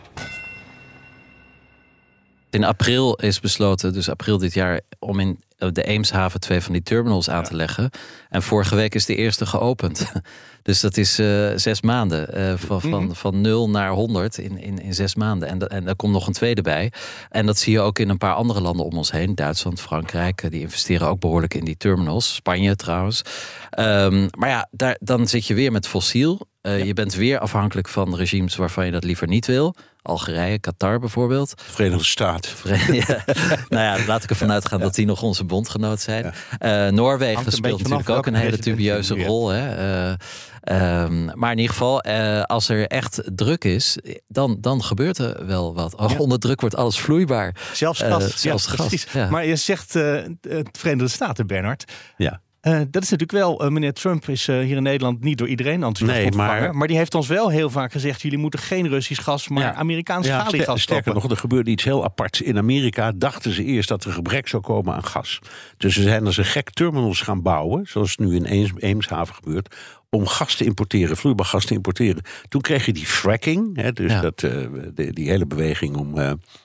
[2.53, 6.83] In april is besloten, dus april dit jaar, om in de Eemshaven twee van die
[6.83, 7.89] terminals aan te leggen.
[8.29, 10.05] En vorige week is de eerste geopend.
[10.63, 12.39] Dus dat is uh, zes maanden.
[12.39, 13.13] Uh, van, van, Mhm.
[13.13, 15.49] van 0 naar 100 in, in, in zes maanden.
[15.49, 16.91] En, en daar komt nog een tweede bij.
[17.29, 19.35] En dat zie je ook in een paar andere landen om ons heen.
[19.35, 20.41] Duitsland, Frankrijk.
[20.43, 22.33] eh, Die investeren ook behoorlijk in die terminals.
[22.35, 23.21] Spanje trouwens.
[23.69, 26.47] Ehm, maar ja, daar, dan zit je weer met fossiel.
[26.61, 29.75] Eh, Je bent weer afhankelijk van regimes waarvan je dat liever niet wil.
[30.03, 31.53] Algerije, Qatar bijvoorbeeld.
[31.55, 32.51] Verenigde Staten.
[32.93, 33.23] Ja.
[33.69, 36.33] nou ja, laat ik ervan uitgaan dat die nog onze bondgenoot zijn.
[36.59, 39.49] Eh, Noorwegen speelt natuurlijk ook een hele dubieuze rol.
[39.49, 39.75] Hè?
[39.75, 40.15] Eh,
[40.61, 45.45] ehm, maar in ieder geval, eh, als er echt druk is, dan, dan gebeurt er
[45.45, 45.95] wel wat.
[45.95, 47.55] Oh, Onder druk wordt alles vloeibaar.
[47.73, 48.41] Zelfs gas.
[48.41, 49.11] zelfs ja, gas, precies.
[49.11, 49.29] ja.
[49.29, 51.91] Maar je zegt eh het Verenigde Staten, Bernard.
[52.17, 52.41] Ja.
[52.63, 55.47] Eh, dat is natuurlijk wel, eh, meneer Trump is eh, hier in Nederland niet door
[55.47, 56.61] iedereen enthousiast Nee, ontvangen.
[56.61, 56.87] maar- Maar...
[56.87, 59.73] die heeft ons wel heel vaak gezegd, jullie moeten geen Russisch gas, maar Ja.
[59.73, 62.41] Amerikaans Ja, schaliegas ster- sterker nog, er gebeurde iets heel aparts.
[62.41, 65.39] In Amerika dachten ze eerst dat er gebrek zou komen aan gas.
[65.77, 69.75] Dus ze zijn als een gek terminals gaan bouwen, zoals nu in Eems- Eemshaven gebeurt,
[70.09, 72.23] om gas te importeren, vloeibaar gas te importeren.
[72.49, 74.21] Toen kreeg je die fracking, hè, dus Ja.
[74.21, 76.11] dat, de- die hele beweging om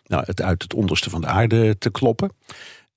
[0.06, 2.32] nou, het uit het onderste van de aarde te kloppen.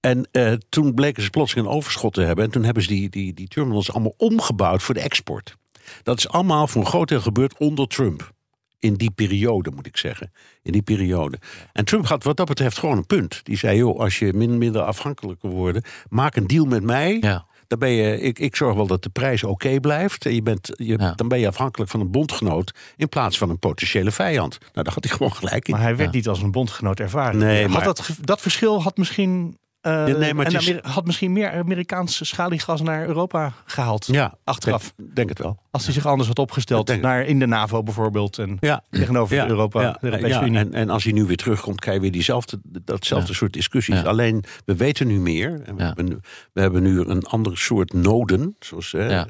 [0.01, 2.45] En eh, toen bleken ze plotseling een overschot te hebben.
[2.45, 5.55] En toen hebben ze die, die, die terminals allemaal omgebouwd voor de export.
[6.03, 8.31] Dat is allemaal voor een groot deel gebeurd onder Trump.
[8.79, 10.31] In die periode, moet ik zeggen.
[10.61, 11.37] In die periode.
[11.73, 13.39] En Trump had wat dat betreft gewoon een punt.
[13.43, 15.83] Die zei, joh, als je min, minder afhankelijk wil worden...
[16.09, 17.17] maak een deal met mij.
[17.21, 17.45] Ja.
[17.67, 20.25] Dan ben je, ik, ik zorg wel dat de prijs oké blijft.
[20.25, 21.13] En je bent, je, Ja.
[21.15, 22.73] Dan ben je afhankelijk van een bondgenoot...
[22.95, 24.57] in plaats van een potentiële vijand.
[24.59, 25.73] Nou, daar had hij gewoon gelijk in.
[25.73, 26.15] Maar hij werd Ja.
[26.15, 27.39] niet als een bondgenoot ervaren.
[27.39, 30.91] Nee, had maar- dat, dat verschil had misschien, eh, Ja, nee, maar het en is-
[30.91, 34.05] had misschien meer Amerikaans schaliegas naar Europa gehaald.
[34.05, 34.93] ja, achteraf.
[34.97, 35.57] Denk, denk het wel.
[35.71, 37.01] Als hij zich anders had opgesteld.
[37.01, 38.37] Naar in de NAVO bijvoorbeeld.
[38.37, 38.83] En Ja.
[38.89, 40.57] tegenover Ja, Europa, de Europese Unie.
[40.59, 44.03] En, en als hij nu weer terugkomt, krijg je weer diezelfde, datzelfde soort discussies.
[44.03, 45.61] Alleen, we weten nu meer.
[45.65, 46.19] En we, hebben, nu-
[46.53, 48.55] we hebben nu een ander soort noden.
[48.59, 49.23] Zoals, hè.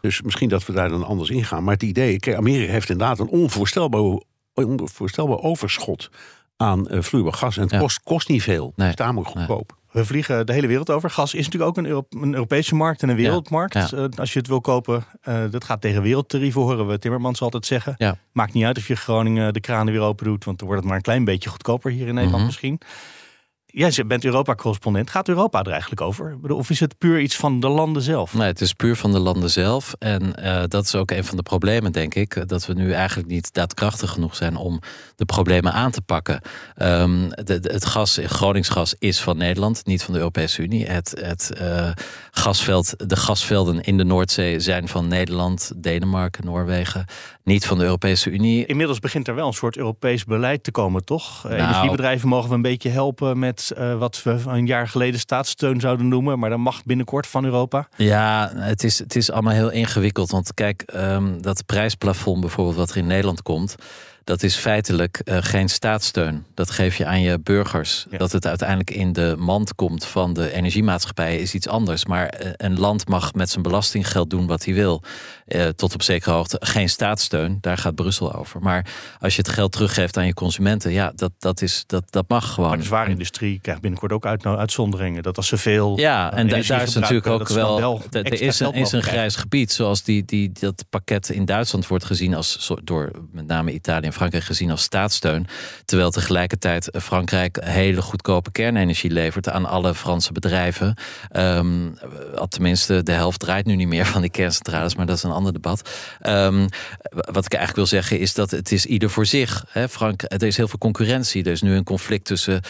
[0.00, 1.64] Dus misschien dat we daar dan anders in gaan.
[1.64, 4.18] Maar het idee, kijk, Amerika heeft inderdaad een onvoorstelbaar,
[4.54, 6.10] onvoorstelbaar overschot
[6.56, 7.56] aan eh, vloeibaar gas.
[7.56, 8.72] En het kost, kost niet veel.
[8.76, 8.88] Nee.
[8.88, 9.46] Het is tamelijk Nee.
[9.94, 11.10] We vliegen de hele wereld over.
[11.10, 13.74] Gas is natuurlijk ook een, een Europese markt en een wereldmarkt.
[13.74, 13.88] Ja.
[13.90, 17.66] Eh, als je het wil kopen, eh, dat gaat tegen wereldtarieven, horen we Timmermans altijd
[17.66, 17.94] zeggen.
[17.96, 18.16] Ja.
[18.32, 20.88] Maakt niet uit of je Groningen de kranen weer open doet, want dan wordt het
[20.90, 22.46] maar een klein beetje goedkoper hier in Nederland Mhm.
[22.46, 22.80] misschien.
[23.76, 25.10] Jij bent Europa-correspondent.
[25.10, 26.36] Gaat Europa er eigenlijk over?
[26.48, 28.34] Of is het puur iets van de landen zelf?
[28.34, 29.94] Nee, het is puur van de landen zelf.
[29.98, 32.48] En eh, dat is ook een van de problemen, denk ik.
[32.48, 34.80] Dat we nu eigenlijk niet daadkrachtig genoeg zijn om
[35.16, 36.40] de problemen aan te pakken.
[36.74, 40.86] Ehm, de, de- het gas, Groningsgas is van Nederland, niet van de Europese Unie.
[40.86, 41.90] Het, het eh,
[42.30, 47.04] gasveld, de gasvelden in de Noordzee zijn van Nederland, Denemarken, Noorwegen.
[47.44, 48.66] Niet van de Europese Unie.
[48.66, 51.44] Inmiddels begint er wel een soort Europees beleid te komen, toch?
[51.44, 51.62] Eh, Nou.
[51.62, 56.08] Energiebedrijven mogen we een beetje helpen met eh, wat we een jaar geleden staatssteun zouden
[56.08, 56.38] noemen.
[56.38, 57.88] Maar dat mag binnenkort van Europa.
[57.96, 60.30] Ja, het is, het is allemaal heel ingewikkeld.
[60.30, 63.74] Want kijk, ehm, dat prijsplafond bijvoorbeeld wat er in Nederland komt...
[64.24, 66.44] dat is feitelijk eh, geen staatssteun.
[66.54, 68.06] Dat geef je aan je burgers.
[68.10, 68.18] Ja.
[68.18, 72.04] Dat het uiteindelijk in de mand komt van de energiemaatschappijen is iets anders.
[72.04, 75.02] Maar eh, een land mag met zijn belastinggeld doen wat hij wil.
[75.46, 77.58] Eh, tot op zekere hoogte geen staatssteun.
[77.60, 78.60] Daar gaat Brussel over.
[78.60, 78.86] Maar
[79.20, 80.92] als je het geld teruggeeft aan je consumenten...
[80.92, 82.68] ja, dat, dat, is, dat, dat mag gewoon.
[82.68, 85.22] Maar de zware industrie krijgt binnenkort ook uit, uitzonderingen.
[85.22, 85.98] Dat als ze veel.
[85.98, 87.78] Ja, en daar is natuurlijk ook wel.
[87.78, 91.86] wel er- is een, is een grijs gebied, zoals die, die, dat pakket in Duitsland
[91.86, 95.46] wordt gezien als door met name Italië en Frankrijk gezien als staatssteun.
[95.84, 100.96] Terwijl tegelijkertijd Frankrijk hele goedkope kernenergie levert aan alle Franse bedrijven.
[102.34, 105.30] Al tenminste, de helft draait nu niet meer van die kerncentrales, maar dat is een
[105.30, 105.90] ander debat.
[106.20, 106.66] Ehm,
[107.10, 109.64] wat ik eigenlijk wil zeggen is dat het is ieder voor zich.
[109.68, 109.88] Hè.
[109.88, 111.44] Frank, er is heel veel concurrentie.
[111.44, 112.60] Er is nu een conflict tussen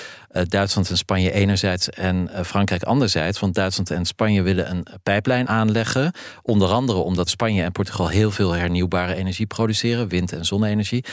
[0.42, 3.40] Duitsland en Spanje enerzijds en eh, Frankrijk anderzijds.
[3.40, 6.12] Want Duitsland en Spanje willen een pijplijn aanleggen.
[6.42, 11.05] Onder andere omdat Spanje en Portugal heel veel hernieuwbare energie produceren, wind- en zonne-energie.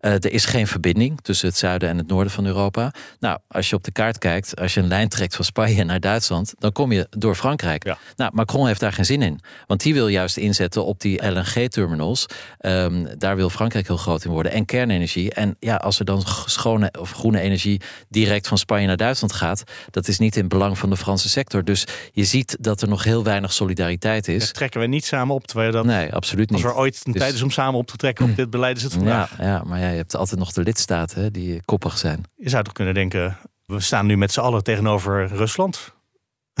[0.00, 2.92] Eh, er is geen verbinding tussen het zuiden en het noorden van Europa.
[3.20, 6.00] Nou, als je op de kaart kijkt, als je een lijn trekt van Spanje naar
[6.00, 7.84] Duitsland, dan kom je door Frankrijk.
[7.84, 7.98] Ja.
[8.16, 9.40] Nou, Macron heeft daar geen zin in.
[9.66, 12.26] Want die wil juist inzetten op die LNG-terminals.
[12.58, 14.52] Ehm, daar wil Frankrijk heel groot in worden.
[14.52, 15.32] En kernenergie.
[15.34, 19.62] En ja, als er dan schone of groene energie direct van Spanje naar Duitsland gaat,
[19.90, 21.64] dat is niet in belang van de Franse sector.
[21.64, 24.44] Dus je ziet dat er nog heel weinig solidariteit is.
[24.44, 25.46] Dat trekken we niet samen op.
[25.46, 26.70] Terwijl dat, Nee, absoluut als niet.
[26.70, 28.82] er ooit een Dus- tijd is om samen op te trekken op dit beleid, is
[28.82, 29.32] het Ja, vandaag.
[29.40, 32.22] ja, maar ja, je hebt altijd nog de lidstaten hè, die koppig zijn.
[32.36, 35.96] Je zou toch kunnen denken, we staan nu met z'n allen tegenover Rusland.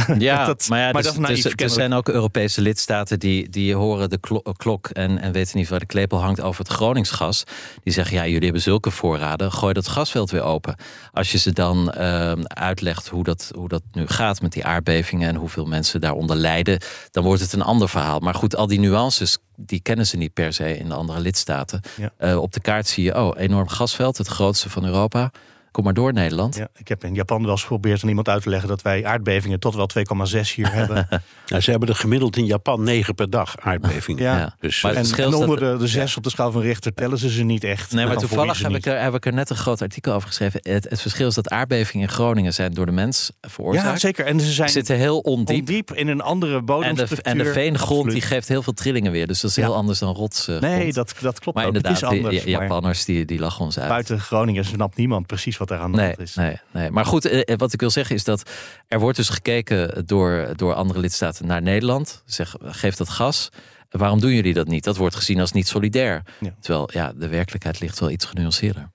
[0.18, 3.18] Ja, Dat- maar, ja, maar dus- dat is naïef, dus er zijn ook Europese lidstaten
[3.18, 6.64] die, die horen de klo- klok en, en weten niet waar de klepel hangt over
[6.64, 7.44] het Groningsgas.
[7.82, 10.76] Die zeggen, ja, jullie hebben zulke voorraden, gooi dat gasveld weer open.
[11.12, 15.28] Als je ze dan ehm, uitlegt hoe dat, hoe dat nu gaat met die aardbevingen
[15.28, 16.80] en hoeveel mensen daaronder lijden,
[17.10, 18.18] dan wordt het een ander verhaal.
[18.18, 21.80] Maar goed, al die nuances, die kennen ze niet per se in de andere lidstaten.
[21.96, 22.12] Ja.
[22.18, 25.30] Eh, op de kaart zie je, oh, enorm gasveld, het grootste van Europa.
[25.78, 26.56] Kom maar door, Nederland.
[26.56, 29.04] Ja, ik heb in Japan wel eens geprobeerd aan iemand uit te leggen dat wij
[29.06, 29.88] aardbevingen tot wel
[30.32, 31.08] 2,6 hier hebben.
[31.48, 34.22] Nou, ze hebben er gemiddeld in Japan negen per dag aardbevingen.
[34.22, 34.36] Ja.
[34.38, 34.54] Ja.
[34.60, 37.30] Dus, Maar eh, En, onder de, de zes op de schaal van Richter tellen ze
[37.30, 37.92] ze niet echt.
[37.92, 40.60] Nee, maar toevallig heb ik, er, heb ik er net een groot artikel over geschreven.
[40.62, 43.86] Het, het verschil is dat aardbevingen in Groningen zijn door de mens veroorzaakt.
[43.86, 44.26] Ja, zeker.
[44.26, 45.58] En ze zijn zitten heel ondiep.
[45.58, 47.32] ondiep in een andere En de, bodemstructuur.
[47.32, 49.26] en de veengrond die geeft heel veel trillingen weer.
[49.26, 49.62] Dus dat is Ja.
[49.62, 50.48] heel anders dan rots.
[50.48, 51.74] eh, Nee, dat, dat klopt maar ook.
[51.74, 52.44] Het inderdaad, is anders.
[52.44, 53.88] die, maar Japanners die, die lachen ons uit.
[53.88, 56.34] buiten Groningen snapt niemand precies wat er aan de Nee, hand is.
[56.34, 56.90] nee, nee.
[56.90, 58.50] Maar goed, eh, wat ik wil zeggen is dat
[58.86, 62.22] er wordt dus gekeken door, door andere lidstaten naar Nederland.
[62.26, 63.48] Zeg, geef dat gas.
[63.88, 64.84] Waarom doen jullie dat niet?
[64.84, 66.22] Dat wordt gezien als niet solidair.
[66.40, 66.54] Ja.
[66.60, 68.90] Terwijl ja, de werkelijkheid ligt wel iets genuanceerder.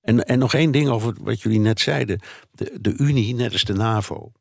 [0.00, 2.20] En, en nog één ding over wat jullie net zeiden.
[2.50, 4.32] De, de Unie, net als de NAVO,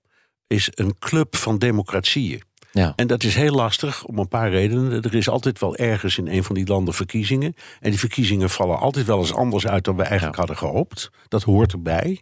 [0.47, 2.41] is een club van democratieën.
[2.75, 2.93] Ja.
[2.95, 5.01] En dat is heel lastig om een paar redenen.
[5.01, 7.55] Er is altijd wel ergens in een van die landen verkiezingen.
[7.79, 10.39] En die verkiezingen vallen altijd wel eens anders uit dan we eigenlijk Ja.
[10.45, 11.09] hadden gehoopt.
[11.27, 12.21] Dat hoort erbij.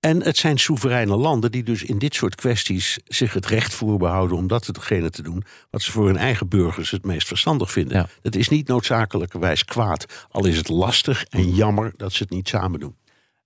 [0.00, 4.36] En het zijn soevereine landen die dus in dit soort kwesties zich het recht voorbehouden
[4.36, 7.96] om dat hetgene te doen wat ze voor hun eigen burgers het meest verstandig vinden.
[7.96, 8.08] Ja.
[8.22, 10.26] Dat is niet noodzakelijkerwijs kwaad.
[10.30, 12.96] Al is het lastig en jammer dat ze het niet samen doen.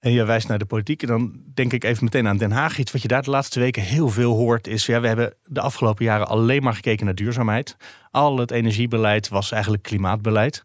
[0.01, 1.03] En je wijst naar de politiek.
[1.03, 2.79] En dan denk ik even meteen aan Den Haag.
[2.79, 4.87] Iets wat je daar de laatste weken heel veel hoort is...
[4.87, 7.77] Ja, we hebben de afgelopen jaren alleen maar gekeken naar duurzaamheid.
[8.11, 10.63] Al het energiebeleid was eigenlijk klimaatbeleid.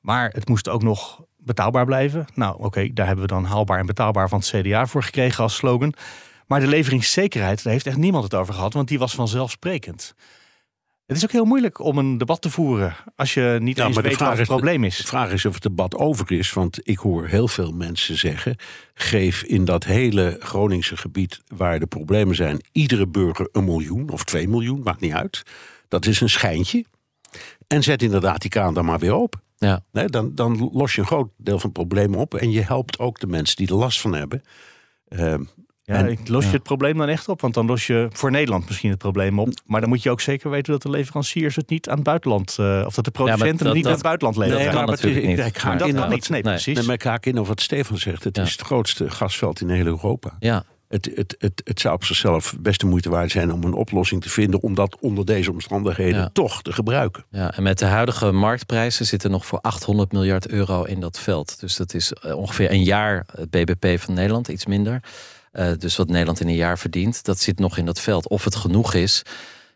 [0.00, 2.26] Maar het moest ook nog betaalbaar blijven.
[2.34, 5.54] Nou, oké, daar hebben we dan haalbaar en betaalbaar van het CDA voor gekregen als
[5.54, 5.94] slogan.
[6.46, 8.72] Maar de leveringszekerheid, daar heeft echt niemand het over gehad.
[8.72, 10.14] Want die was vanzelfsprekend.
[11.06, 12.96] Het is ook heel moeilijk om een debat te voeren...
[13.16, 14.96] als je niet Ja, eens de weet wat het is- probleem De is.
[14.96, 16.52] vraag is of het debat over is.
[16.52, 18.56] Want ik hoor heel veel mensen zeggen.
[18.94, 22.60] Geef in dat hele Groningse gebied waar de problemen zijn.
[22.72, 25.42] iedere burger een miljoen of twee miljoen, maakt niet uit.
[25.88, 26.84] Dat is een schijntje.
[27.66, 29.40] En zet inderdaad die kraan dan maar weer open.
[29.56, 29.84] Ja.
[29.92, 32.34] Nee, dan, dan los je een groot deel van het probleem op.
[32.34, 34.42] En je helpt ook de mensen die er last van hebben.
[35.08, 35.42] Ehm,
[35.86, 37.40] Ja, En- los je het probleem dan echt op?
[37.40, 39.48] Want dan los je voor Nederland misschien het probleem op.
[39.66, 42.56] Maar dan moet je ook zeker weten dat de leveranciers het niet aan het buitenland...
[42.58, 44.62] eh, of dat de producenten dat- het niet dat- aan het buitenland leveren.
[44.64, 45.54] dat kan maar natuurlijk het is- niet.
[45.54, 46.28] ik ga Maar dat in kan op- niet.
[46.28, 46.52] Nee, Nee.
[46.52, 46.76] precies.
[46.76, 48.24] Nee, maar ik haak in op wat Stefan zegt.
[48.24, 48.42] Het Ja.
[48.42, 50.36] is het grootste gasveld in heel Europa.
[50.38, 50.64] Ja.
[50.88, 54.22] Het, het, het, het zou op zichzelf best de moeite waard zijn om een oplossing
[54.22, 54.62] te vinden.
[54.62, 56.30] om dat onder deze omstandigheden Ja.
[56.32, 57.24] toch te gebruiken.
[57.30, 61.60] Ja, en met de huidige marktprijzen zitten nog voor 800 miljard euro in dat veld.
[61.60, 65.00] Dus dat is eh, ongeveer een jaar het BBP van Nederland, iets minder.
[65.56, 68.28] Eh, dus wat Nederland in een jaar verdient, dat zit nog in dat veld.
[68.28, 69.22] Of het genoeg is,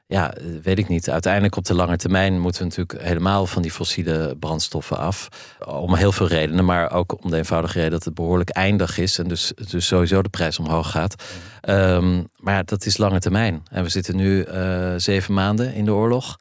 [0.07, 1.11] ja, eh, weet ik niet.
[1.11, 5.29] Uiteindelijk op de lange termijn moeten we natuurlijk helemaal van die fossiele brandstoffen af.
[5.67, 9.19] Om heel veel redenen, maar ook om de eenvoudige reden dat het behoorlijk eindig is.
[9.19, 11.25] En dus, dus sowieso de prijs omhoog gaat.
[11.61, 13.63] Ehm, maar dat is lange termijn.
[13.71, 16.39] En we zitten nu eh, zeven maanden in de oorlog.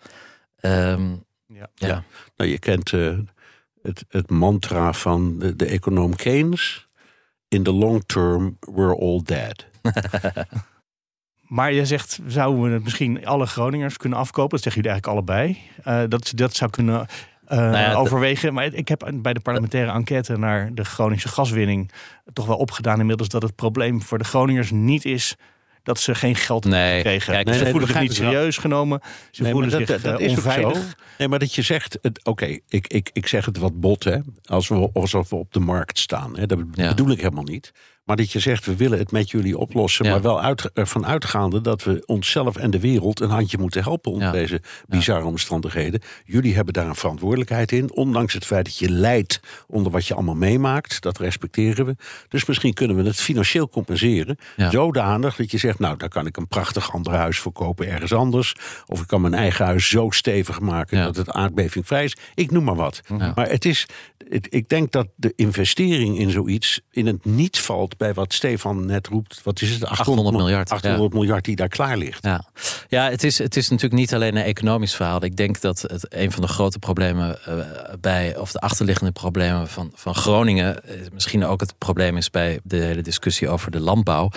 [0.60, 1.10] Ehm,
[1.48, 1.70] Ja.
[1.76, 1.88] ja.
[1.88, 2.04] Ja.
[2.36, 3.18] Nou, je kent eh,
[3.82, 6.89] het, het mantra van de, de econoom Keynes.
[7.50, 9.66] In the long term, we're all dead.
[11.50, 14.50] Maar je zegt, zouden we het misschien alle Groningers kunnen afkopen?
[14.50, 15.60] Dat zeggen jullie eigenlijk allebei.
[15.84, 17.08] Eh, dat, dat zou kunnen
[17.46, 18.54] eh, ja, overwegen.
[18.54, 21.92] Maar ik heb bij de parlementaire enquête naar de Groningse gaswinning...
[22.34, 25.36] toch wel opgedaan inmiddels dat het probleem voor de Groningers niet is...
[25.90, 27.34] dat ze geen geld Nee, kregen.
[27.34, 28.32] kijk, ze nee, voelen zich niet wel.
[28.32, 29.02] serieus genomen.
[29.32, 30.96] Ze voelen maar zich dat, dat, eh, is onveilig.
[31.18, 34.18] Nee, maar dat je zegt, oké, ik, ik, ik zeg het wat bot, hè.
[34.44, 36.38] Als we, alsof we op de markt staan.
[36.38, 36.46] Hè.
[36.46, 36.88] Dat Ja.
[36.90, 37.72] bedoel ik helemaal niet.
[38.10, 40.06] Maar dat je zegt, we willen het met jullie oplossen.
[40.06, 40.12] Ja.
[40.12, 44.12] Maar wel uit, ervan uitgaande dat we onszelf en de wereld een handje moeten helpen
[44.12, 44.34] onder Ja.
[44.34, 46.02] deze bizarre omstandigheden.
[46.26, 47.92] Jullie hebben daar een verantwoordelijkheid in.
[47.94, 51.02] Ondanks het feit dat je lijdt onder wat je allemaal meemaakt.
[51.02, 51.96] Dat respecteren we.
[52.28, 54.38] Dus misschien kunnen we het financieel compenseren.
[54.72, 58.14] Zodanig dat je zegt, nou, daar kan ik een prachtig ander huis voor kopen ergens
[58.14, 58.56] anders.
[58.86, 62.16] Of ik kan mijn eigen huis zo stevig maken dat het aardbevingvrij is.
[62.36, 63.02] Ik noem maar wat.
[63.36, 63.86] Maar het is,
[64.30, 68.86] het- ik denk dat de investering in zoiets in het niet valt bij wat Stefan
[68.86, 69.42] net roept.
[69.44, 69.86] Wat is het?
[69.86, 72.24] 800 miljard, 800 miljard die daar klaar ligt.
[72.24, 72.44] Ja,
[72.88, 75.24] ja het, is, het is natuurlijk niet alleen een economisch verhaal.
[75.24, 77.56] Ik denk dat het een van de grote problemen eh,
[78.00, 82.60] bij, of de achterliggende problemen van, van Groningen, eh, misschien ook het probleem is bij
[82.64, 84.30] de hele discussie over de landbouw,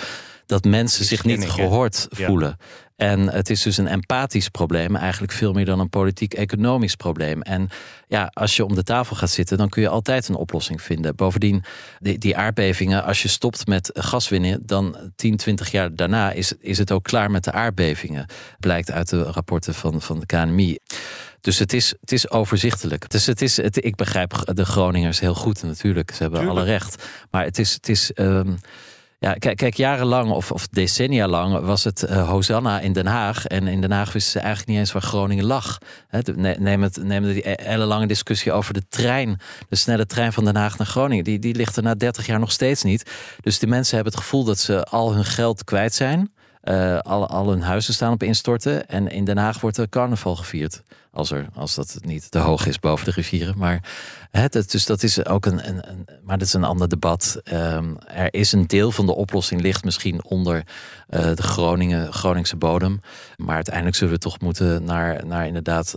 [0.47, 2.27] dat mensen zich niet gehoord Ja.
[2.27, 2.57] voelen.
[2.97, 7.43] En het is dus een empathisch probleem, eigenlijk veel meer dan een politiek-economisch probleem.
[7.43, 7.69] En
[8.09, 11.17] ja, als je om de tafel gaat zitten, dan kun je altijd een oplossing vinden.
[11.17, 11.65] Bovendien,
[11.99, 16.53] die, die aardbevingen, als je stopt met gas winnen, dan 10, 20 jaar daarna is,
[16.61, 18.27] is het ook klaar met de aardbevingen.
[18.59, 20.79] Blijkt uit de rapporten van, van de KNMI.
[21.41, 23.11] Dus het is, het is overzichtelijk.
[23.11, 26.11] Dus het is, het, ik begrijp de Groningers heel goed natuurlijk.
[26.15, 27.05] Ze hebben alle recht.
[27.31, 28.59] Maar het is, het is um,
[29.23, 33.47] ja, kijk, kijk, jarenlang of, of decennia lang was het uh, Hosanna in Den Haag.
[33.47, 35.79] En in Den Haag wisten ze eigenlijk niet eens waar Groningen lag.
[36.59, 39.41] neem, het, neem die ellenlange discussie over de trein.
[39.69, 41.25] De snelle trein van Den Haag naar Groningen.
[41.25, 43.11] Die, die ligt er na 30 jaar nog steeds niet.
[43.41, 46.33] Dus de mensen hebben het gevoel dat ze al hun geld kwijt zijn.
[46.64, 48.88] Uh, al, al hun huizen staan op instorten.
[48.88, 50.83] En in Den Haag wordt er carnaval gevierd.
[51.12, 53.55] Als, er, als dat niet te hoog is boven de rivieren.
[53.59, 53.85] Maar,
[54.31, 57.40] het, dus dat is ook een, een, Maar dat is een ander debat.
[57.53, 60.57] Um, er is een deel van de oplossing ligt misschien onder
[61.11, 63.01] uh, de Groningen, Groningse bodem.
[63.37, 65.94] Maar uiteindelijk zullen we toch moeten naar, naar inderdaad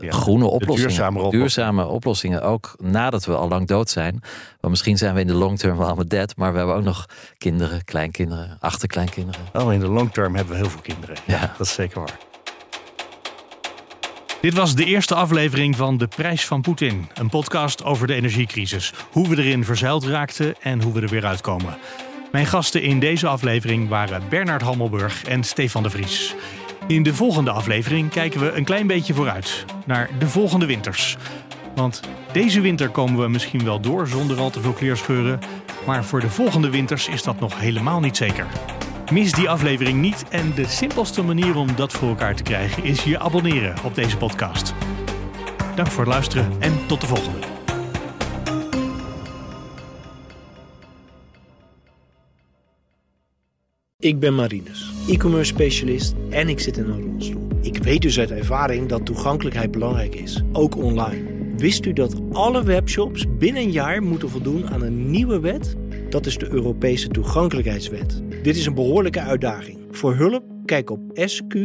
[0.00, 0.88] ja, groene oplossingen.
[0.88, 2.42] Duurzame, duurzame, oplossingen.
[2.42, 4.12] Ook nadat we al lang dood zijn.
[4.60, 6.36] Want misschien zijn we in de long term wel allemaal dead.
[6.36, 7.06] Maar we hebben ook nog
[7.38, 9.40] kinderen, kleinkinderen, achterkleinkinderen.
[9.52, 11.16] Oh, in de long term hebben we heel veel kinderen.
[11.26, 12.18] Ja, dat is zeker waar.
[14.40, 17.08] Dit was de eerste aflevering van De Prijs van Poetin.
[17.14, 18.92] Een podcast over de energiecrisis.
[19.10, 21.76] Hoe we erin verzeild raakten en hoe we er weer uitkomen.
[22.32, 26.34] Mijn gasten in deze aflevering waren Bernard Hammelburg en Stefan de Vries.
[26.88, 31.16] In de volgende aflevering kijken we een klein beetje vooruit naar de volgende winters.
[31.74, 32.00] Want
[32.32, 35.38] deze winter komen we misschien wel door zonder al te veel kleerscheuren.
[35.86, 38.46] Maar voor de volgende winters is dat nog helemaal niet zeker.
[39.12, 43.04] Mis die aflevering niet en de simpelste manier om dat voor elkaar te krijgen is
[43.04, 44.74] je abonneren op deze podcast.
[45.74, 47.57] Dank voor het luisteren en tot de volgende.
[54.04, 57.48] Ik ben Marinus, e-commerce specialist en ik zit in een rolstoel.
[57.60, 61.54] Ik weet dus uit ervaring dat toegankelijkheid belangrijk is, ook online.
[61.56, 65.76] Wist u dat alle webshops binnen een jaar moeten voldoen aan een nieuwe wet?
[66.10, 68.22] Dat is de Europese toegankelijkheidswet.
[68.42, 69.78] Dit is een behoorlijke uitdaging.
[69.90, 71.56] Voor hulp kijk op sqli.com/bnr.